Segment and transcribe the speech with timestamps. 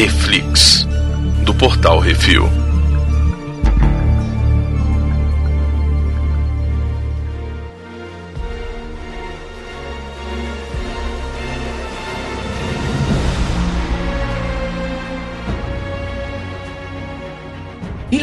[0.00, 0.88] Reflix,
[1.44, 2.69] do portal Refil.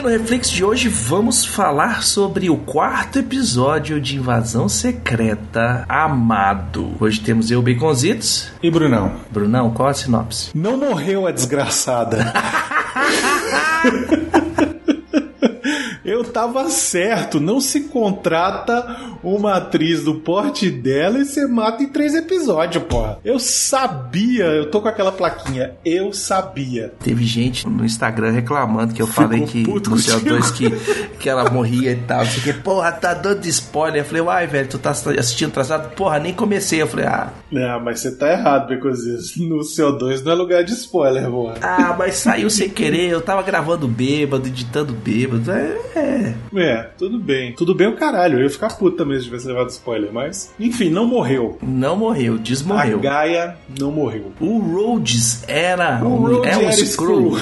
[0.07, 6.93] No Reflex de hoje vamos falar sobre o quarto episódio de Invasão Secreta Amado.
[6.97, 8.49] Hoje temos eu, Baconzitos.
[8.63, 9.17] E Brunão?
[9.29, 10.51] Brunão, qual a sinopse?
[10.55, 12.33] Não morreu a desgraçada.
[16.37, 22.13] Tava certo, não se contrata uma atriz do porte dela e você mata em três
[22.13, 23.17] episódios, porra.
[23.25, 26.93] Eu sabia, eu tô com aquela plaquinha, eu sabia.
[27.03, 30.77] Teve gente no Instagram reclamando que eu falei que no CO2 contigo.
[30.77, 32.21] que, que ela morria e tal.
[32.21, 34.01] Isso aqui, porra, tá dando spoiler.
[34.01, 35.89] Eu falei, uai, velho, tu tá assistindo traçado?
[35.95, 36.79] Porra, nem comecei.
[36.79, 39.35] Eu falei, ah, Não, mas você tá errado, Becozitos.
[39.37, 41.55] No CO2 não é lugar de spoiler, porra.
[41.63, 43.09] ah, mas saiu sem querer.
[43.09, 45.51] Eu tava gravando bêbado, editando bêbado.
[45.51, 46.26] É, é.
[46.55, 47.53] É, tudo bem.
[47.53, 50.53] Tudo bem o caralho, eu ia ficar puto também se tivesse levado spoiler, mas...
[50.59, 51.57] Enfim, não morreu.
[51.61, 52.97] Não morreu, desmorreu.
[52.97, 54.31] A Gaia não morreu.
[54.39, 57.37] O Rhodes era O um, Rhodes é um era Screw.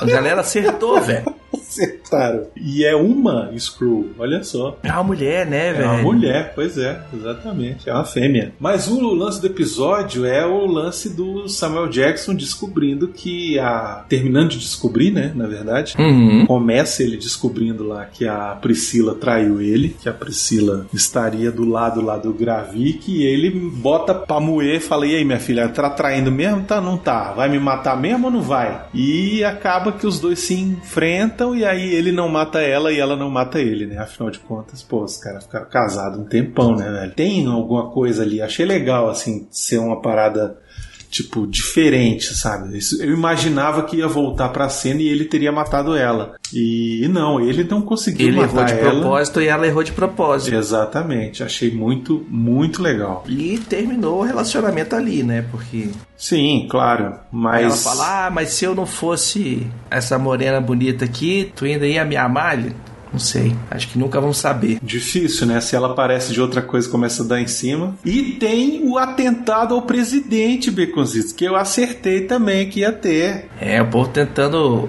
[0.00, 1.34] A galera acertou, velho.
[1.76, 2.46] Acertaram.
[2.56, 4.78] E é uma Screw, olha só.
[4.82, 5.88] É uma mulher, né, É velho?
[5.90, 7.88] uma mulher, pois é, exatamente.
[7.88, 8.52] É uma fêmea.
[8.58, 14.04] Mas o lance do episódio é o lance do Samuel Jackson descobrindo que a.
[14.08, 15.32] Terminando de descobrir, né?
[15.34, 15.94] Na verdade.
[15.98, 16.44] Uhum.
[16.46, 22.00] Começa ele descobrindo lá que a Priscila traiu ele, que a Priscila estaria do lado
[22.00, 25.90] lá do Gravik, e ele bota pra moer e fala: E aí, minha filha, tá
[25.90, 26.62] traindo mesmo?
[26.62, 27.32] Tá, não tá?
[27.32, 28.86] Vai me matar mesmo ou não vai?
[28.94, 33.16] E acaba que os dois se enfrentam, e aí ele não mata ela e ela
[33.16, 33.98] não mata ele, né?
[33.98, 37.12] Afinal de contas, pô, os caras ficaram casados um tempão, né, velho?
[37.14, 40.58] Tem alguma coisa ali, achei legal, assim, ser uma parada
[41.16, 42.78] tipo, diferente, sabe?
[43.00, 46.34] Eu imaginava que ia voltar pra cena e ele teria matado ela.
[46.52, 48.90] E não, ele não conseguiu Ele errou matar de ela.
[49.00, 50.54] propósito e ela errou de propósito.
[50.54, 53.24] Exatamente, achei muito, muito legal.
[53.28, 55.44] E terminou o relacionamento ali, né?
[55.50, 61.04] Porque Sim, claro, mas ela fala, ah, mas se eu não fosse essa morena bonita
[61.04, 62.58] aqui, tu ainda ia me amar?
[63.12, 64.78] Não sei, acho que nunca vamos saber.
[64.82, 65.60] Difícil, né?
[65.60, 67.94] Se ela aparece de outra coisa, começa a dar em cima.
[68.04, 73.48] E tem o atentado ao presidente, Beconzitos, que eu acertei também que ia ter.
[73.60, 74.88] É, o povo tentando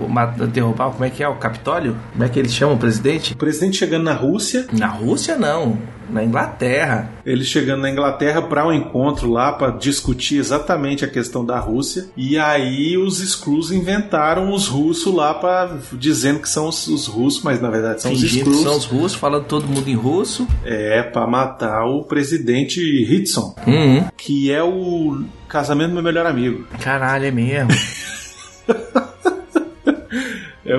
[0.51, 1.95] derrubar, como é que é, o Capitólio?
[2.11, 3.33] Como é que eles chamam o presidente?
[3.33, 5.77] O presidente chegando na Rússia, Na Rússia, não.
[6.09, 7.09] Na Inglaterra.
[7.25, 12.05] ele chegando na Inglaterra para um encontro lá para discutir exatamente a questão da Rússia.
[12.15, 17.43] E aí os Skrulls inventaram os russos lá para dizendo que são os, os russos,
[17.43, 18.63] mas na verdade são os Fingindo Skrulls.
[18.63, 20.47] são os russos, falando todo mundo em russo.
[20.63, 24.05] É para matar o presidente Hitson, Uhum.
[24.17, 26.65] que é o casamento do meu melhor amigo.
[26.79, 27.69] Caralho, é mesmo.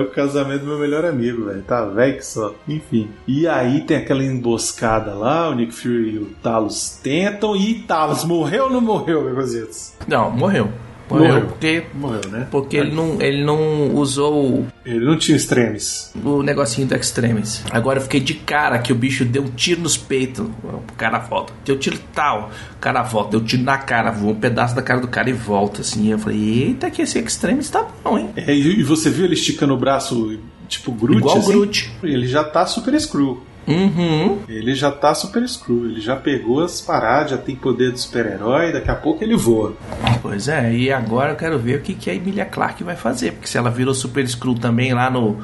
[0.03, 1.61] O casamento do meu melhor amigo, velho.
[1.63, 2.53] Tá velho que só.
[2.67, 3.09] Enfim.
[3.27, 7.55] E aí tem aquela emboscada lá, o Nick Fury e o Talos tentam.
[7.55, 9.93] E Talos morreu ou não morreu, Begozitos?
[10.07, 10.69] Não, morreu.
[11.09, 12.47] Morreu, porque, Morreu, né?
[12.51, 16.13] porque ele, não, ele não usou Ele não tinha extremes.
[16.23, 17.63] o negocinho do Extremis.
[17.71, 20.45] Agora eu fiquei de cara que o bicho deu um tiro nos peitos.
[20.63, 21.53] O cara volta.
[21.65, 22.51] Deu tiro tal.
[22.75, 23.31] O cara volta.
[23.31, 24.11] Deu tiro na cara.
[24.11, 25.81] Voou um pedaço da cara do cara e volta.
[25.81, 26.09] Assim.
[26.11, 28.29] Eu falei, eita, que esse Extremis tá bom, hein?
[28.35, 30.37] É, e você viu ele esticando o braço,
[30.67, 31.17] tipo Groot?
[31.19, 31.51] Igual assim?
[31.51, 31.91] Groot.
[32.03, 33.41] Ele já tá super screw.
[33.67, 34.39] Uhum.
[34.47, 35.85] Ele já tá super screw.
[35.85, 38.71] Ele já pegou as paradas, já tem poder do super-herói.
[38.71, 39.73] Daqui a pouco ele voa.
[40.21, 43.33] Pois é, e agora eu quero ver o que, que a Emilia Clarke vai fazer.
[43.33, 45.37] Porque se ela virou Super Screw também lá no,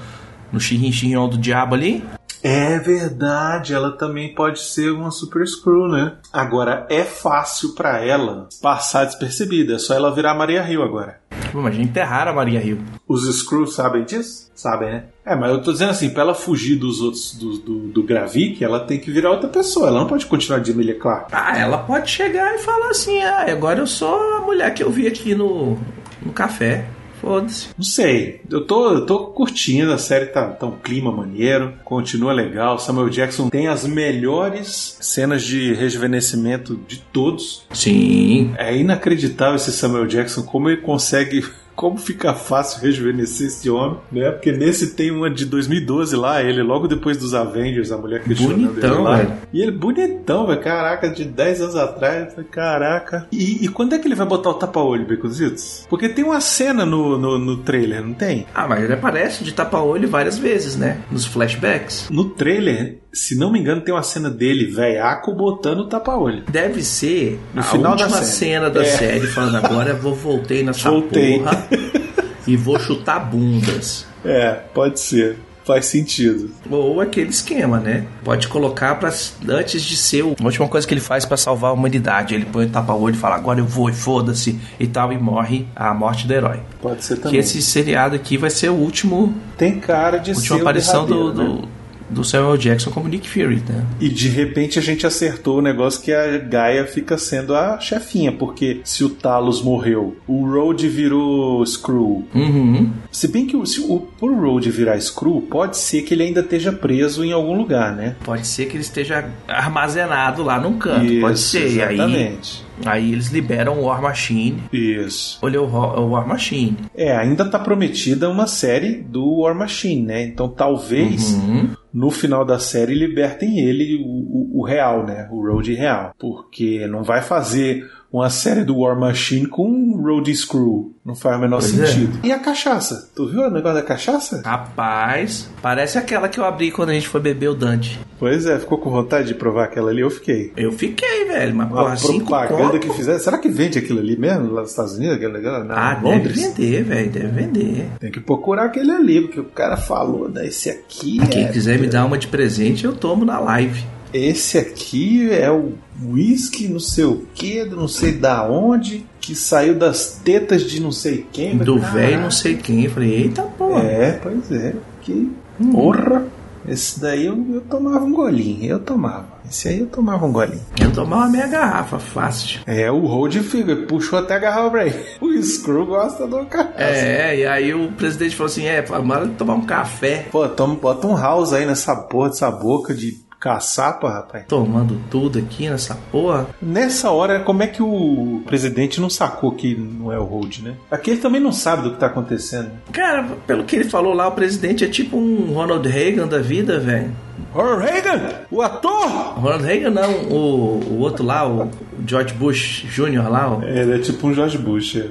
[0.52, 2.04] no Xirrinhol do Diabo ali.
[2.48, 6.14] É verdade, ela também pode ser uma super screw, né?
[6.32, 11.20] Agora é fácil pra ela passar despercebida, é só ela virar Maria Hill agora.
[11.56, 12.80] Pô, Mas enterraram a Maria Hill.
[13.08, 14.52] Os Screws sabem disso?
[14.54, 15.04] Sabem, né?
[15.26, 18.62] É, mas eu tô dizendo assim, pra ela fugir dos outros do, do, do Gravik,
[18.62, 19.88] ela tem que virar outra pessoa.
[19.88, 21.32] Ela não pode continuar de Emilia Clarke.
[21.32, 24.92] Ah, ela pode chegar e falar assim: ah, agora eu sou a mulher que eu
[24.92, 25.78] vi aqui no,
[26.22, 26.86] no café.
[27.22, 27.70] Foda-se.
[27.78, 28.42] Não sei.
[28.50, 32.78] Eu tô, eu tô curtindo, a série tá, tá um clima maneiro, continua legal.
[32.78, 37.66] Samuel Jackson tem as melhores cenas de rejuvenescimento de todos.
[37.72, 38.54] Sim.
[38.58, 41.46] É inacreditável esse Samuel Jackson, como ele consegue.
[41.76, 44.32] Como fica fácil rejuvenescer esse homem, né?
[44.32, 48.68] Porque nesse tem uma de 2012 lá, ele logo depois dos Avengers, a mulher questionando
[48.68, 49.18] Bonitão, ele lá.
[49.18, 49.34] velho.
[49.54, 50.62] E ele bonitão, velho.
[50.62, 52.34] Caraca, de 10 anos atrás.
[52.34, 53.28] falei, Caraca.
[53.32, 55.86] E, e quando é que ele vai botar o tapa-olho, Beconzitos?
[55.90, 58.46] Porque tem uma cena no, no, no trailer, não tem?
[58.54, 61.02] Ah, mas ele aparece de tapa-olho várias vezes, né?
[61.12, 62.10] Nos flashbacks.
[62.10, 66.44] No trailer, se não me engano, tem uma cena dele, velhaco, botando o tapa-olho.
[66.52, 68.52] Deve ser No a final da última série.
[68.52, 68.86] cena da É.
[68.86, 71.40] série, falando agora eu vou voltei nessa Voltei.
[71.40, 71.68] porra.
[72.46, 74.06] e vou chutar bundas.
[74.24, 75.38] É, pode ser.
[75.64, 76.52] Faz sentido.
[76.70, 78.06] Ou aquele esquema, né?
[78.24, 79.12] Pode colocar para
[79.50, 82.36] antes de ser o- a última coisa que ele faz pra salvar a humanidade.
[82.36, 85.66] Ele põe o tapa-olho e fala, agora eu vou e foda-se e tal, e morre
[85.76, 86.60] a morte do herói.
[86.80, 87.40] Pode ser Que também.
[87.40, 91.34] esse seriado aqui vai ser o último, Tem cara de última ser aparição o do,
[91.34, 91.44] né?
[91.62, 91.68] do,
[92.10, 93.86] do Samuel Jackson como Nick Fury, né?
[94.00, 98.32] E de repente a gente acertou o negócio que a Gaia fica sendo a chefinha,
[98.32, 102.28] porque se o Talos morreu, o Road virou Screw.
[102.34, 102.92] Uhum.
[103.12, 106.42] Se bem que o, se o, por Road virar Screw, pode ser que ele ainda
[106.42, 108.16] esteja preso em algum lugar, né?
[108.24, 111.20] Pode ser que ele esteja armazenado lá num canto.
[111.22, 111.72] pode Isso, ser.
[111.72, 112.65] E aí, Exatamente.
[112.86, 114.62] Aí eles liberam o War Machine.
[114.74, 115.40] Isso.
[115.42, 116.78] Olha o, War Machine.
[116.96, 120.24] É, ainda tá prometida uma série do War Machine, né?
[120.24, 121.70] Então talvez Uhum.
[121.94, 125.28] no final da série libertem ele, o, o- o real, né?
[125.32, 126.14] O Road real.
[126.20, 130.94] Porque não vai fazer uma série do War Machine com um Road Screw.
[131.06, 131.86] Não faz o menor Pois é.
[131.88, 132.20] sentido.
[132.24, 133.10] E a cachaça?
[133.16, 134.42] Tu viu o negócio da cachaça?
[134.46, 138.00] Rapaz, parece aquela que eu abri quando a gente foi beber o Dante.
[138.18, 140.02] Pois é, ficou com vontade de provar aquela ali?
[140.02, 140.52] Eu fiquei.
[140.56, 142.80] Eu fiquei, velho, mas porra, cinco propaganda conto?
[142.80, 143.20] que fizeram.
[143.20, 145.20] Será que vende aquilo ali mesmo, lá nos Estados Unidos?
[145.20, 145.64] Negócio?
[145.66, 146.42] Não, Ah, deve Londres?
[146.42, 147.88] vender, velho, deve vender.
[148.00, 150.48] Tem que procurar aquele ali, porque o cara falou, né?
[150.48, 151.52] Esse aqui Quem é.
[151.52, 153.84] quiser me dar uma de presente, eu tomo na live.
[154.16, 155.74] Esse aqui é o
[156.06, 160.92] whisky, não sei o que, não sei da onde, que saiu das tetas de não
[160.92, 161.58] sei quem.
[161.58, 162.86] Do velho não sei quem.
[162.86, 163.84] Eu falei, eita porra.
[163.84, 164.74] É, pois é.
[165.02, 165.72] Que Hum.
[165.72, 166.26] porra.
[166.68, 169.28] Esse daí eu, eu tomava um golinho, eu tomava.
[169.48, 170.62] Esse aí eu tomava um golinho.
[170.82, 172.62] Eu tomar uma meia garrafa, fácil.
[172.66, 175.00] É, o Road fica, puxou até a garrafa pra ele.
[175.22, 176.74] O Screw gosta do cachaça.
[176.82, 180.26] É, e aí o presidente falou assim: é, manda tomar um café.
[180.32, 183.12] Pô, toma, bota um house aí nessa porra dessa boca de
[183.50, 184.46] caçapa, rapaz.
[184.48, 186.48] Tomando tudo aqui nessa porra.
[186.60, 190.74] Nessa hora, como é que o presidente não sacou que não é o Road, né?
[190.90, 192.72] Aqui ele também não sabe do que tá acontecendo.
[192.92, 196.80] Cara, pelo que ele falou lá, o presidente é tipo um Ronald Reagan da vida,
[196.80, 197.12] velho.
[197.54, 199.08] Ronald Reagan, o ator!
[199.40, 201.70] Ronald Reagan não, o, o outro lá, o
[202.08, 203.30] George Bush Jr.
[203.30, 204.96] lá, o- Ele é tipo um George Bush.
[204.98, 205.08] é.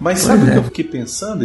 [0.00, 0.52] Mas sabe o é.
[0.52, 1.44] que eu fiquei pensando?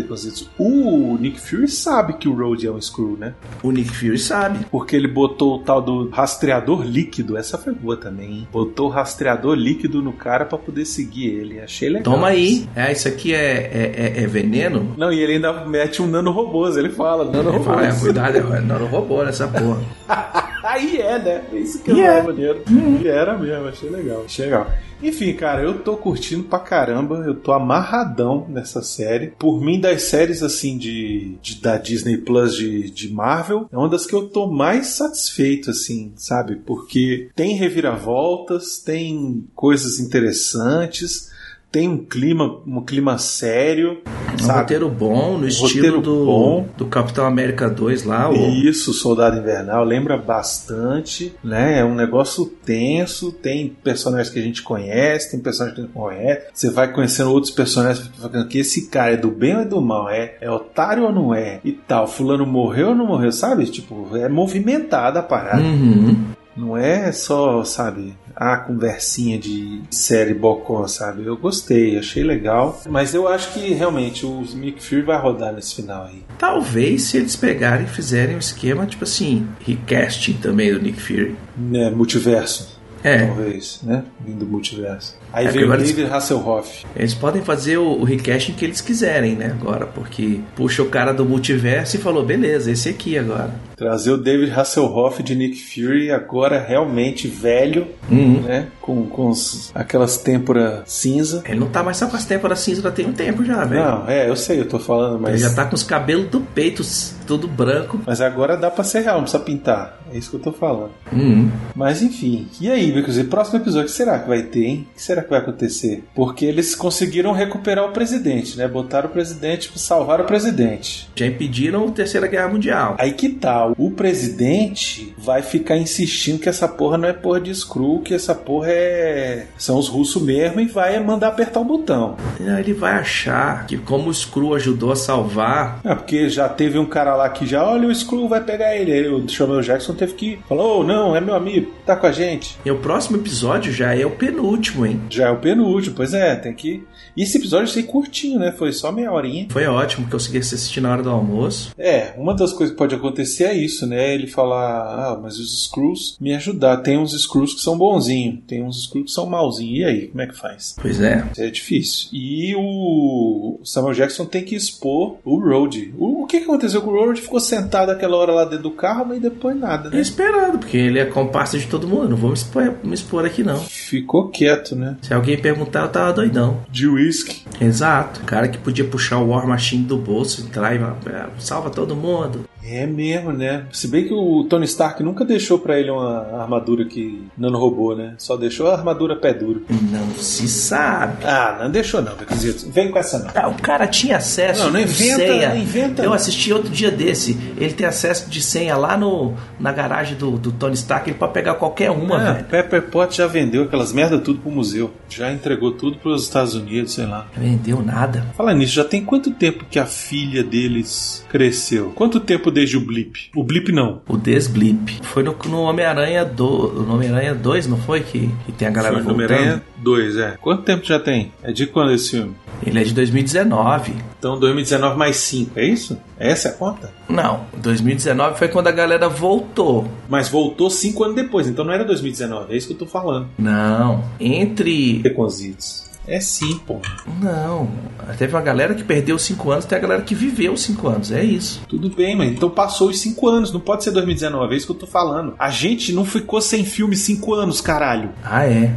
[0.58, 3.34] O Nick Fury sabe que o Road é um Screw, né?
[3.62, 4.66] o Nick Fury sabe.
[4.72, 7.38] Porque ele botou o tal do rastreador líquido.
[7.38, 8.48] Essa foi boa também, hein?
[8.52, 11.60] Botou o rastreador líquido no cara pra poder seguir ele.
[11.60, 12.14] Achei legal.
[12.14, 12.68] Toma aí.
[12.76, 13.38] É, isso aqui é,
[13.74, 14.94] é, é- é veneno?
[14.98, 16.76] Não, e ele ainda mete um nanorobôs.
[16.78, 18.00] Ele fala, Ele fala, é, nanorobôs.
[18.02, 19.80] cuidado, é não robô nessa porra.
[20.64, 21.42] Aí é, né?
[21.54, 22.22] Isso que E é é.
[22.22, 22.62] maneiro.
[23.02, 24.24] E era mesmo, achei legal.
[24.26, 24.68] Achei legal.
[25.02, 27.24] Enfim, cara, eu tô curtindo pra caramba.
[27.26, 29.28] Eu tô amarradão nessa série.
[29.40, 33.88] Por mim, das séries assim de, de- da Disney Plus de, de Marvel, é uma
[33.88, 36.56] das que eu tô mais satisfeito, assim, sabe?
[36.58, 41.30] Porque tem reviravoltas, tem coisas interessantes.
[41.72, 44.02] Tem um clima, um clima sério,
[44.42, 46.68] Um roteiro bom, no estilo roteiro do, bom.
[46.76, 48.32] do Capitão América 2 lá.
[48.32, 51.80] Isso, Soldado Invernal, lembra bastante, né?
[51.80, 55.96] É um negócio tenso, tem personagens que a gente conhece, tem personagens que a gente
[55.96, 56.42] não conhece.
[56.54, 59.82] Você vai conhecendo outros personagens falando que esse cara é do bem ou é do
[59.82, 61.60] mal, é, é otário ou não é?
[61.64, 63.66] E tal, fulano morreu ou não morreu, sabe?
[63.66, 65.62] Tipo, é movimentada a parada.
[65.62, 66.39] Uhum.
[66.60, 71.26] Não é só, sabe, a conversinha de série bocó, sabe?
[71.26, 72.82] Eu gostei, achei legal.
[72.90, 76.24] Mas eu acho que realmente o Nick Fury vai rodar nesse final aí.
[76.38, 81.36] Talvez se eles pegarem e fizerem um esquema tipo assim, recasting também do Nick Fury.
[81.58, 82.78] Né, multiverso.
[83.02, 84.04] É, Talvez, né?
[84.20, 85.18] Vindo do multiverso.
[85.32, 86.86] Aí É, veio David Hasselhoff.
[86.96, 89.56] eles podem fazer o, o recasting que eles quiserem, né?
[89.60, 93.52] Agora, porque puxa o cara do multiverso e falou, beleza, esse aqui agora.
[93.76, 98.42] Trazer o David Hasselhoff de Nick Fury, agora realmente velho, Uhum.
[98.42, 98.68] né?
[98.82, 101.44] Com, com os- aquelas têmpora cinza.
[101.48, 103.84] Ele não tá mais só com as têmporas cinza, já tem um tempo já, velho.
[103.84, 105.42] Não, é, eu sei, eu tô falando, Ele mas.
[105.42, 106.82] já tá com os cabelos do peito
[107.26, 108.00] tudo branco.
[108.06, 110.00] Mas agora dá pra ser real, não precisa pintar.
[110.12, 110.90] É isso que eu tô falando.
[111.14, 111.50] Uhum.
[111.76, 112.48] Mas enfim.
[112.60, 114.88] E aí, Bicos, e próximo episódio, o que será que vai ter, hein?
[114.92, 116.04] O que será que vai acontecer?
[116.16, 118.68] Porque eles conseguiram recuperar o presidente, né?
[118.68, 121.10] Botaram o presidente, salvar o presidente.
[121.16, 122.96] Já impediram a Terceira Guerra Mundial.
[122.98, 123.74] Aí que tal?
[123.78, 128.34] O presidente vai ficar insistindo que essa porra não é porra de Screw, que essa
[128.36, 129.48] porra é.
[129.58, 132.18] São os russos mesmo e vai mandar apertar o botão.
[132.40, 136.86] Ele vai achar que como o Screw ajudou a salvar, É, porque já teve um
[136.86, 138.92] cara lá que já, olha, o Screw vai pegar ele.
[138.92, 142.12] Aí o Samuel Jackson teve que falar, oh, não, é meu amigo, tá com a
[142.12, 142.58] gente.
[142.66, 145.02] E o próximo episódio já é o penúltimo, hein?
[145.10, 146.84] Já é o penúltimo, pois é, tem que.
[147.16, 148.52] E esse episódio achei curtinho, né?
[148.52, 149.48] Foi só meia horinha.
[149.50, 151.74] Foi ótimo, que eu consegui assistir na hora do almoço.
[151.78, 154.14] É, uma das coisas que pode acontecer é isso, né?
[154.14, 156.78] Ele falar, ah, mas os Screws me ajudar.
[156.78, 159.80] Tem uns Screws que são bonzinhos, tem uns Screws que são malzinhos.
[159.80, 160.76] E aí, como é que faz?
[160.80, 161.26] Pois é.
[161.38, 162.10] É difícil.
[162.14, 165.94] E o Samuel Jackson tem que expor o Road.
[165.98, 167.20] O, que, que aconteceu com o Road?
[167.20, 170.00] Ficou sentado aquela hora lá dentro do carro, mas depois nada, né?
[170.00, 172.10] Esperando, porque ele é comparsa de todo mundo.
[172.10, 173.60] Não vou me expor, me expor aqui, não.
[173.60, 174.98] Ficou quieto, né?
[175.02, 176.62] Se alguém perguntar, eu tava doidão.
[176.70, 177.46] De whisky.
[177.60, 178.22] Exato.
[178.22, 181.96] O cara que podia puxar o War Machine do bolso, entrar e é, salva todo
[181.96, 182.49] mundo.
[182.64, 183.66] É mesmo, né?
[183.72, 187.96] Se bem que o Tony Stark nunca deixou para ele uma armadura que não roubou,
[187.96, 188.14] né?
[188.18, 189.64] Só deixou a armadura pé duro.
[189.70, 191.24] Não se sabe.
[191.26, 192.70] Ah, não deixou não, Becozito.
[192.70, 193.32] Vem com essa não.
[193.34, 195.50] Ah, o cara tinha acesso Não, não inventa, senha.
[195.50, 196.04] não inventa.
[196.04, 197.38] Eu assisti outro dia desse.
[197.58, 201.10] Ele tem acesso de senha lá no, na garagem do, do Tony Stark.
[201.10, 202.46] Ele pode pegar qualquer uma, Ah, velho.
[202.46, 204.92] Pepper Pot já vendeu aquelas merda tudo pro museu.
[205.10, 207.28] Já entregou tudo pros Estados Unidos, sei lá.
[207.36, 208.26] Vendeu nada.
[208.36, 211.92] Fala nisso, já tem quanto tempo que a filha deles cresceu?
[211.96, 213.30] Quanto tempo desde o Blip?
[213.36, 214.02] O Blip não.
[214.08, 215.00] O Desblip.
[215.04, 218.02] Foi no, no Homem-Aranha do, no Homem-Aranha 2, não foi?
[218.02, 219.32] Que, que tem a galera Foi no voltando.
[219.32, 220.38] Homem-Aranha 2, é.
[220.42, 221.32] Quanto tempo já tem?
[221.44, 222.36] É de quando esse filme?
[222.66, 223.94] Ele é de 2019.
[224.18, 225.98] Então 2019 mais 5, é isso?
[226.18, 226.92] Essa é a conta?
[227.08, 229.90] Não, 2019 foi quando a galera voltou.
[230.10, 233.28] Mas voltou 5 anos depois, então não era 2019, é isso que eu tô falando.
[233.38, 235.00] Não, entre.
[235.00, 235.89] Preconzitos.
[236.10, 236.82] É sim, pô.
[237.22, 237.70] Não,
[238.18, 241.24] teve uma galera que perdeu 5 anos, tem a galera que viveu 5 anos, é
[241.24, 241.62] isso.
[241.70, 244.72] Tudo bem, mas então passou os 5 anos, não pode ser 2019, é isso que
[244.72, 245.36] eu tô falando.
[245.38, 248.10] A gente não ficou sem filme 5 anos, caralho.
[248.32, 248.74] Ah, é.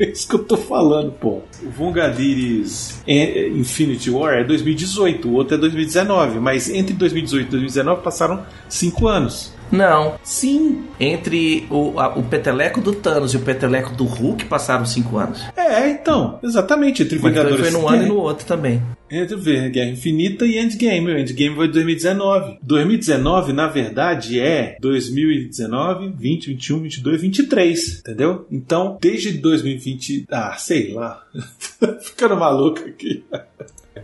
[0.00, 1.42] É isso que eu tô falando, pô.
[1.62, 7.50] O Vungadiris é, Infinity War é 2018, o outro é 2019, mas entre 2018 e
[7.50, 9.52] 2019 passaram 5 anos.
[9.72, 10.84] Não, Sim.
[11.00, 15.42] entre o, a- o peteleco do Thanos e o peteleco do Hulk passaram 5 anos.
[15.56, 18.82] É, então, exatamente, entre Mas Vingadores foi num ano e no outro também.
[19.10, 21.10] Entre ver Guerra Infinita e Endgame.
[21.12, 22.58] O Endgame foi de 2019.
[22.62, 27.98] 2019, na verdade, é 2019, 20, 21, 22, 23.
[28.00, 28.46] Entendeu?
[28.50, 30.26] Então, desde 2020.
[30.30, 31.22] Ah, sei lá.
[32.00, 33.24] Ficando maluco aqui.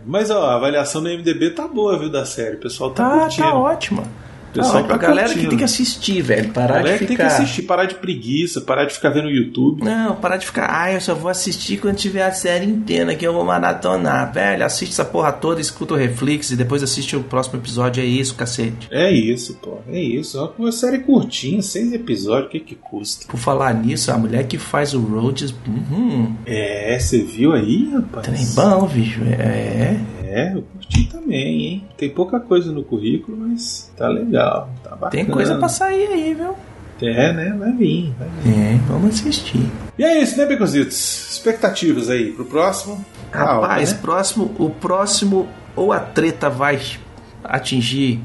[0.05, 2.55] Mas ó, a avaliação no MDB tá boa, viu, da série.
[2.55, 3.47] O pessoal tá, Tá, curtindo.
[3.47, 4.03] tá ótima.
[4.53, 4.93] Pessoal Tá tá ótimo.
[4.93, 5.49] a galera que curtindo.
[5.49, 6.49] tem que assistir, velho.
[6.49, 7.35] Parar Galera de que tem que ficar.
[7.41, 9.83] assistir, parar de preguiça, parar de ficar vendo o YouTube.
[9.83, 10.67] Não, parar de ficar.
[10.71, 14.31] Ah, eu só vou assistir quando tiver a série inteira que eu vou maratonar.
[14.33, 18.01] Velho, assiste essa porra toda, escuta o Reflex e depois assiste o próximo episódio.
[18.01, 18.87] É isso, cacete.
[18.91, 19.77] É isso, pô.
[19.87, 20.53] É isso.
[20.57, 23.25] Uma série curtinha, seis episódios, o que que custa?
[23.27, 25.53] Por falar nisso, a mulher que faz o Rhodes.
[25.67, 28.25] Uhum, É, você viu aí, rapaz?
[28.27, 29.21] trem bom, bicho.
[29.23, 29.33] É.
[29.43, 29.99] É,
[30.55, 31.87] eu curti também, hein?
[31.97, 35.11] Tem pouca coisa no currículo, mas tá legal, tá bacana.
[35.11, 36.55] Tem coisa pra sair aí, viu?
[37.01, 37.55] É, né?
[37.57, 38.59] Vai vir, vai vir.
[38.59, 39.71] É, vamos assistir.
[39.97, 41.31] E é isso, né, Becositos?
[41.31, 43.03] Expectativas aí pro próximo?
[43.31, 43.99] Rapaz, né?
[44.01, 46.81] próximo, o próximo ou a treta vai
[47.43, 48.19] atingir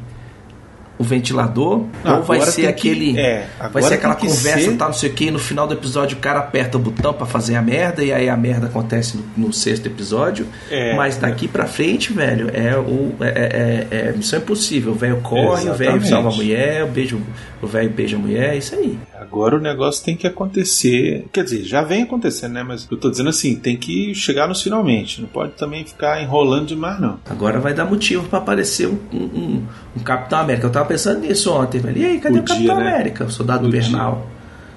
[0.96, 3.18] o ventilador, Não, ou vai ser tem que- aquele.
[3.18, 6.16] é, vai ser aquela conversa, ser- tal, não sei o que, no final do episódio
[6.16, 9.46] o cara aperta o botão pra fazer a merda, e aí a merda acontece no,
[9.48, 10.46] no sexto episódio.
[10.70, 13.12] É, Mas daqui pra frente, velho, é o.
[13.20, 14.92] É, é- é missão impossível.
[14.92, 17.20] O velho corre, o velho salva a mulher, o beijo,
[17.60, 18.98] o velho beija a mulher, é isso aí.
[19.20, 21.26] Agora o negócio tem que acontecer.
[21.32, 22.62] Quer dizer, já vem acontecendo, né?
[22.62, 25.20] Mas eu tô dizendo assim, tem que chegar nos finalmente.
[25.20, 27.18] Não pode também ficar enrolando demais, não.
[27.28, 29.62] Agora vai dar motivo pra aparecer um, um, um-
[29.96, 30.66] um Capitão América.
[30.66, 31.98] Eu tava pensando nisso ontem, velho.
[31.98, 32.90] E aí, cadê o, Podia, Capitão né?
[32.94, 33.24] América?
[33.24, 33.80] O soldado Podia.
[33.80, 34.30] invernal.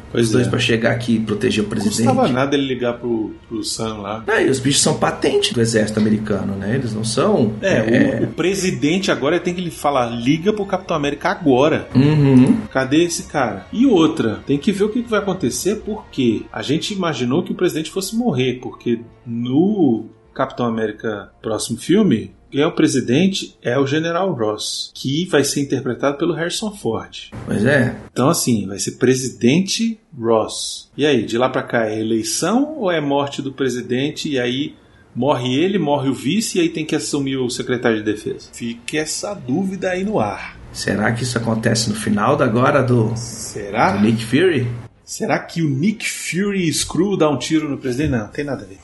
[0.10, 0.50] Pois Os dois é.
[0.50, 2.08] pra chegar aqui e proteger o Não presidente.
[2.08, 4.24] custava nada ele ligar pro, pro Sam lá.
[4.26, 6.76] Não, e os bichos são patente do exército americano, né?
[6.76, 7.52] Eles não são.
[7.62, 11.90] É, O, o presidente agora tem que lhe falar, liga pro Capitão América agora.
[11.94, 12.56] Uhum.
[12.72, 13.68] Cadê esse cara?
[13.74, 17.52] E outra, tem que ver o que que vai acontecer, porque a gente imaginou que
[17.52, 23.78] o presidente fosse morrer, porque no Capitão América próximo filme, quem é o presidente é
[23.78, 27.30] o General Ross, que vai ser interpretado pelo Harrison Ford.
[27.46, 27.96] Pois é.
[28.12, 30.90] Então, assim, vai ser presidente Ross.
[30.98, 34.76] E aí, de lá pra cá é eleição ou é morte do presidente e aí
[35.16, 38.50] morre ele, morre o vice e aí tem que assumir o secretário de defesa?
[38.54, 40.58] Fica essa dúvida aí no ar.
[40.72, 43.98] Será que isso acontece no final da agora do, Será?
[43.98, 44.68] do Nick Fury?
[45.04, 48.12] Será que o Nick Fury Screw dá um tiro no presidente?
[48.12, 48.78] Não, tem nada a ver.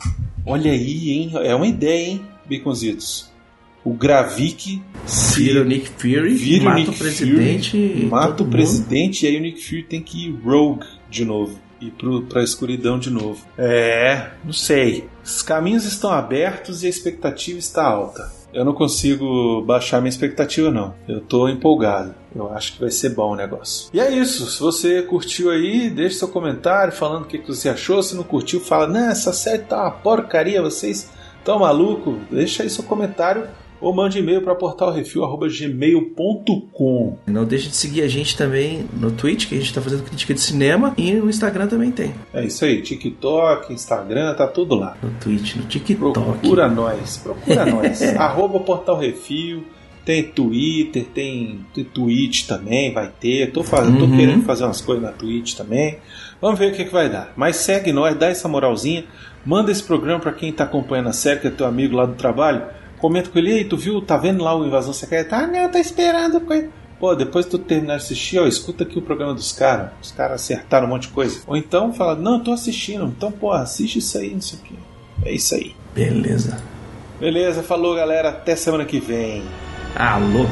[0.46, 1.32] Olha aí, hein?
[1.43, 3.33] É uma ideia, hein, Baconzitos?
[3.84, 4.82] O Gravik
[5.36, 7.72] Vira o Nick Fury, vira mata o Nick o presidente.
[7.72, 8.52] Fury, e mata o mundo.
[8.52, 11.60] presidente e aí o Nick Fury tem que ir rogue de novo.
[11.82, 13.46] Ir pro, pra escuridão de novo.
[13.58, 15.06] É, não sei.
[15.24, 18.32] Os caminhos estão abertos e a expectativa está alta.
[18.54, 20.94] Eu não consigo baixar minha expectativa, não.
[21.08, 22.13] Eu tô empolgado.
[22.34, 23.90] Eu acho que vai ser bom o negócio.
[23.92, 24.50] E é isso.
[24.50, 28.02] Se você curtiu aí, deixe seu comentário falando o que você achou.
[28.02, 31.10] Se não curtiu, fala, não, essa série tá uma porcaria, vocês
[31.40, 32.20] estão maluco?
[32.32, 33.48] Deixa aí seu comentário
[33.84, 37.18] ou mande e-mail para portalrefil.gmail.com.
[37.28, 40.34] Não deixe de seguir a gente também no Twitch, que a gente está fazendo crítica
[40.34, 42.16] de cinema, e no Instagram também tem.
[42.34, 44.96] É isso aí, TikTok, Instagram, tá tudo lá.
[45.04, 46.13] No Twitch, no TikTok.
[46.13, 48.02] Procura nós, procura nós.
[48.16, 49.66] Arroba Portal Refil.
[50.06, 53.54] Tem Twitter, tem, tem Twitch também, vai ter.
[53.54, 54.12] Tô, fazendo, uhum.
[54.12, 55.98] tô querendo fazer umas coisas na Twitch também.
[56.42, 57.32] Vamos ver o que, que vai dar.
[57.38, 59.06] Mas segue nós, dá essa moralzinha.
[59.46, 62.16] Manda esse programa para quem está acompanhando a série, que é teu amigo lá do
[62.16, 62.63] trabalho
[63.03, 65.36] comento com ele, ei, tu viu, tá vendo lá o Invasão Secreta?
[65.36, 66.69] Ah, não, tá esperando coisa.
[66.98, 69.89] Pô, depois tu terminar de assistir, ó, escuta aqui o programa dos caras.
[70.01, 71.41] Os caras acertaram um monte de coisa.
[71.45, 73.03] Ou então fala, não, tô assistindo.
[73.03, 74.75] Então, pô, assiste isso aí, não sei o quê.
[75.25, 75.75] É isso aí.
[75.93, 76.63] Beleza.
[77.19, 79.43] Beleza, falou galera, até semana que vem.
[79.98, 80.45] Alô.